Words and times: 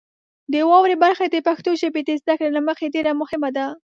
د 0.53 0.55
واورئ 0.69 0.95
برخه 1.03 1.25
د 1.29 1.37
پښتو 1.47 1.71
ژبې 1.81 2.01
د 2.05 2.09
زده 2.21 2.33
کړې 2.39 2.49
له 2.55 2.61
مخې 2.67 2.87
ډیره 2.95 3.11
مهمه 3.21 3.49
ده. 3.57 3.65